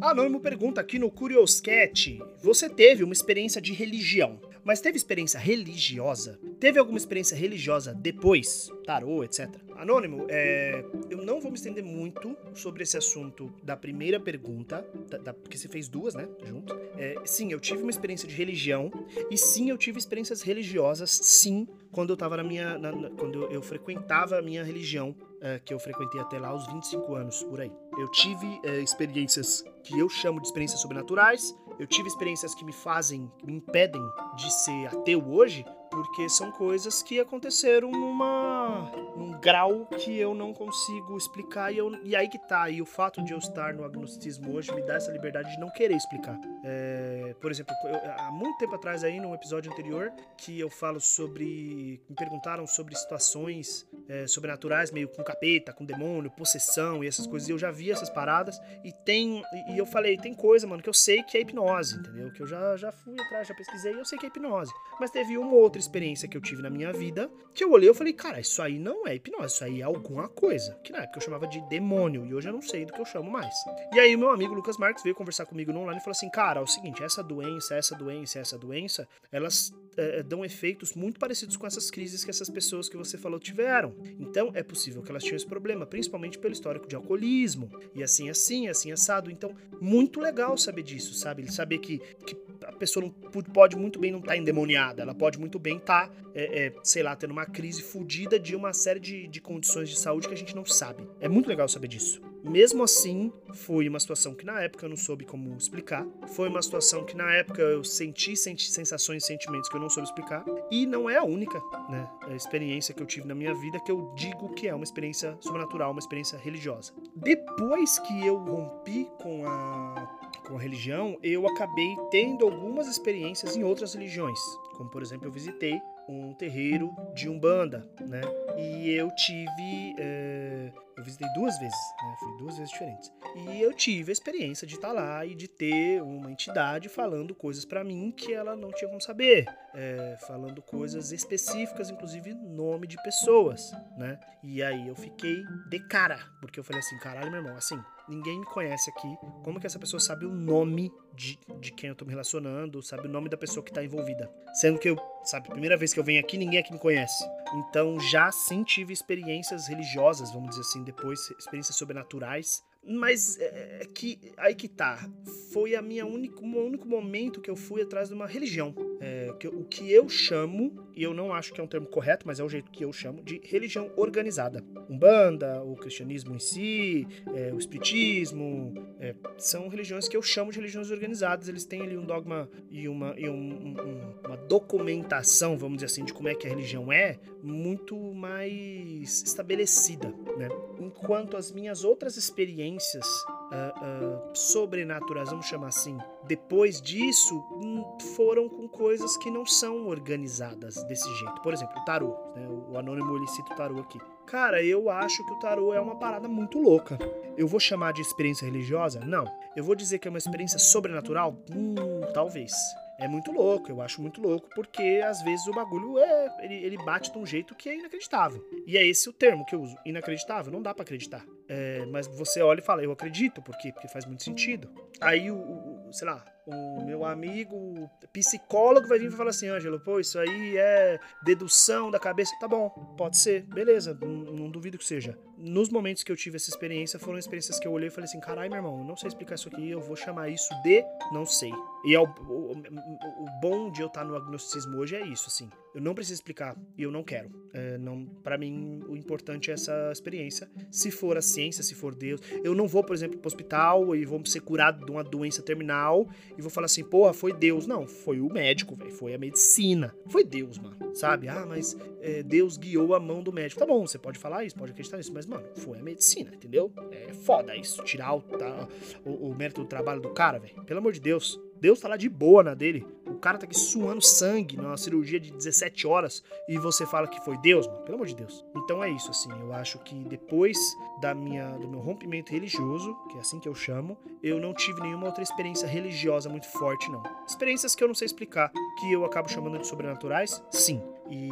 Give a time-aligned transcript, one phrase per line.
[0.00, 6.40] Anônimo pergunta aqui no Curioscat: Você teve uma experiência de religião, mas teve experiência religiosa?
[6.58, 8.70] Teve alguma experiência religiosa depois?
[8.86, 9.48] Tarô, etc.
[9.76, 15.18] Anônimo, é, eu não vou me estender muito sobre esse assunto da primeira pergunta, da,
[15.18, 16.78] da, porque você fez duas, né, junto.
[16.98, 18.90] É, sim, eu tive uma experiência de religião,
[19.30, 22.78] e sim, eu tive experiências religiosas, sim, quando eu tava na minha.
[22.78, 26.48] Na, na, quando eu, eu, frequentava a minha religião, é, que eu frequentei até lá
[26.48, 27.72] aos 25 anos, por aí.
[27.98, 32.72] Eu tive é, experiências que eu chamo de experiências sobrenaturais, eu tive experiências que me
[32.72, 34.02] fazem, que me impedem
[34.36, 40.52] de ser ateu hoje, porque são coisas que aconteceram numa num grau que eu não
[40.54, 42.70] consigo explicar e, eu, e aí que tá.
[42.70, 45.68] E o fato de eu estar no agnosticismo hoje me dá essa liberdade de não
[45.70, 46.38] querer explicar.
[46.64, 51.00] É, por exemplo eu, há muito tempo atrás aí num episódio anterior que eu falo
[51.00, 57.26] sobre me perguntaram sobre situações é, sobrenaturais meio com capeta com demônio possessão e essas
[57.26, 60.82] coisas e eu já vi essas paradas e tem e eu falei tem coisa mano
[60.82, 62.30] que eu sei que é hipnose entendeu?
[62.32, 64.72] Que eu já já fui atrás já pesquisei e eu sei que é hipnose.
[64.98, 67.94] Mas teve uma outra experiência que eu tive na minha vida, que eu olhei e
[67.94, 70.74] falei, cara, isso aí não é hipnose, isso aí é alguma coisa.
[70.84, 73.04] Que na época eu chamava de demônio, e hoje eu não sei do que eu
[73.04, 73.54] chamo mais.
[73.92, 76.30] E aí o meu amigo Lucas Marques veio conversar comigo no online e falou assim,
[76.30, 81.18] cara, é o seguinte, essa doença, essa doença, essa doença, elas é, dão efeitos muito
[81.18, 83.94] parecidos com essas crises que essas pessoas que você falou tiveram.
[84.18, 88.30] Então é possível que elas tinham esse problema, principalmente pelo histórico de alcoolismo, e assim,
[88.30, 89.30] assim, assim, assado.
[89.30, 91.50] Então, muito legal saber disso, sabe?
[91.52, 92.34] Saber que, que
[92.80, 96.14] pessoa não, pode muito bem não estar tá endemoniada, ela pode muito bem estar, tá,
[96.34, 99.98] é, é, sei lá, tendo uma crise fodida de uma série de, de condições de
[99.98, 101.06] saúde que a gente não sabe.
[101.20, 102.20] É muito legal saber disso.
[102.42, 106.06] Mesmo assim, foi uma situação que na época eu não soube como explicar.
[106.28, 109.90] Foi uma situação que na época eu senti, senti sensações e sentimentos que eu não
[109.90, 110.42] soube explicar.
[110.70, 113.92] E não é a única né, a experiência que eu tive na minha vida que
[113.92, 116.94] eu digo que é uma experiência sobrenatural, uma experiência religiosa.
[117.14, 120.19] Depois que eu rompi com a
[120.50, 124.38] com religião, eu acabei tendo algumas experiências em outras religiões.
[124.76, 128.20] Como, por exemplo, eu visitei um terreiro de Umbanda, né?
[128.58, 129.94] E eu tive.
[129.96, 132.16] É, eu visitei duas vezes, né?
[132.18, 133.12] Fui duas vezes diferentes.
[133.36, 137.64] E eu tive a experiência de estar lá e de ter uma entidade falando coisas
[137.64, 139.46] para mim que ela não tinha como saber.
[139.72, 144.18] É, falando coisas específicas, inclusive nome de pessoas, né?
[144.42, 148.40] E aí eu fiquei de cara, porque eu falei assim: caralho, meu irmão, assim, ninguém
[148.40, 149.16] me conhece aqui.
[149.42, 153.06] Como que essa pessoa sabe o nome de, de quem eu tô me relacionando, sabe
[153.06, 154.30] o nome da pessoa que tá envolvida?
[154.54, 157.24] Sendo que eu, sabe, primeira vez que eu venho aqui, ninguém aqui me conhece.
[157.54, 162.62] Então já sim tive experiências religiosas, vamos dizer assim, depois, experiências sobrenaturais.
[162.86, 165.08] Mas é, é que aí que tá.
[165.52, 168.74] Foi a minha único, o único momento que eu fui atrás de uma religião.
[169.00, 172.26] É, que, o que eu chamo, e eu não acho que é um termo correto,
[172.26, 174.64] mas é o jeito que eu chamo, de religião organizada.
[174.88, 180.58] Umbanda, o cristianismo em si, é, o espiritismo, é, são religiões que eu chamo de
[180.58, 181.48] religiões organizadas.
[181.48, 186.04] Eles têm ali um dogma e uma, e um, um, uma documentação, vamos dizer assim,
[186.04, 190.48] de como é que a religião é, muito mais estabelecida, né?
[190.78, 198.48] Enquanto as minhas outras experiências uh, uh, sobrenaturais, vamos chamar assim, depois disso, hum, foram
[198.48, 201.40] com coisas que não são organizadas desse jeito.
[201.42, 202.16] Por exemplo, o tarô.
[202.34, 202.46] Né?
[202.68, 203.98] O anônimo ele cita o tarô aqui.
[204.26, 206.98] Cara, eu acho que o tarô é uma parada muito louca.
[207.36, 209.00] Eu vou chamar de experiência religiosa?
[209.00, 209.24] Não.
[209.56, 211.36] Eu vou dizer que é uma experiência sobrenatural?
[211.50, 211.74] Hum,
[212.14, 212.52] talvez
[213.00, 216.76] é muito louco, eu acho muito louco, porque às vezes o bagulho é, ele, ele
[216.84, 218.46] bate de um jeito que é inacreditável.
[218.66, 221.24] E é esse o termo que eu uso, inacreditável, não dá para acreditar.
[221.52, 223.72] É, mas você olha e fala, eu acredito, por quê?
[223.72, 224.70] Porque faz muito sentido.
[225.00, 229.80] Aí o, o sei lá, o meu amigo psicólogo vai vir e falar assim, Ângelo,
[229.80, 232.32] pô, isso aí é dedução da cabeça.
[232.38, 235.18] Tá bom, pode ser, beleza, não, não, duvido que seja.
[235.42, 238.20] Nos momentos que eu tive essa experiência, foram experiências que eu olhei e falei assim,
[238.20, 241.52] caralho, meu irmão, não sei explicar isso aqui, eu vou chamar isso de não sei.
[241.84, 245.48] E é o, o, o bom de eu estar no agnosticismo hoje é isso, assim.
[245.74, 247.30] Eu não preciso explicar e eu não quero.
[247.52, 250.50] É, não, para mim, o importante é essa experiência.
[250.70, 252.20] Se for a ciência, se for Deus.
[252.42, 256.08] Eu não vou, por exemplo, pro hospital e vou ser curado de uma doença terminal
[256.36, 257.66] e vou falar assim, porra, foi Deus.
[257.68, 258.90] Não, foi o médico, velho.
[258.90, 259.94] Foi a medicina.
[260.08, 260.76] Foi Deus, mano.
[260.94, 261.28] Sabe?
[261.28, 263.60] Ah, mas é, Deus guiou a mão do médico.
[263.60, 266.72] Tá bom, você pode falar isso, pode acreditar nisso, mas, mano, foi a medicina, entendeu?
[266.90, 267.82] É foda isso.
[267.84, 268.68] Tirar o, tá,
[269.04, 270.62] o, o mérito do trabalho do cara, velho.
[270.64, 271.40] Pelo amor de Deus.
[271.60, 272.86] Deus tá lá de boa na dele.
[273.06, 277.20] O cara tá aqui suando sangue numa cirurgia de 17 horas e você fala que
[277.22, 277.82] foi Deus, mano.
[277.82, 278.44] Pelo amor de Deus.
[278.56, 279.30] Então é isso, assim.
[279.40, 280.58] Eu acho que depois
[281.00, 284.80] da minha, do meu rompimento religioso, que é assim que eu chamo, eu não tive
[284.80, 287.02] nenhuma outra experiência religiosa muito forte, não.
[287.26, 290.82] Experiências que eu não sei explicar, que eu acabo chamando de sobrenaturais, sim.
[291.10, 291.28] E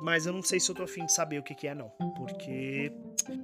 [0.00, 1.90] mas eu não sei se eu tô afim de saber o que, que é, não.
[2.16, 2.92] Porque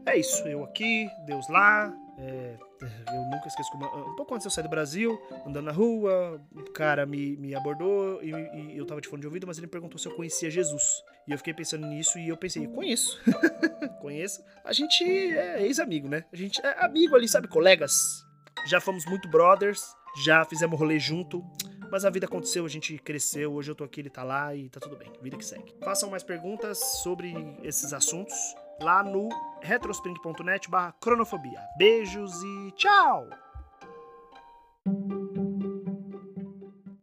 [0.07, 0.43] é isso.
[0.49, 2.57] Eu aqui, Deus lá, É,
[3.13, 3.85] eu nunca esqueço como.
[3.85, 8.23] Um pouco antes eu sair do Brasil, andando na rua, um cara me, me abordou
[8.23, 10.83] e, e, eu tava de fone de ouvido, mas ele perguntou se eu conhecia Jesus.
[11.29, 13.21] E eu fiquei pensando nisso e eu pensei, conheço.
[14.01, 14.43] conheço.
[14.65, 16.25] A gente é ex-amigo, né?
[16.33, 17.49] A gente é amigo ali, sabe?
[17.49, 18.25] Colegas.
[18.67, 19.83] Já fomos muito brothers,
[20.25, 21.45] já fizemos rolê junto.
[21.91, 24.69] Mas a vida aconteceu, a gente cresceu, hoje eu tô aqui, ele tá lá e
[24.69, 25.11] tá tudo bem.
[25.23, 25.75] Vida que segue.
[25.83, 28.35] Façam mais perguntas sobre esses assuntos
[28.81, 29.29] lá no
[29.63, 31.61] retrospring.net barra cronofobia.
[31.79, 33.46] Beijos e tchau!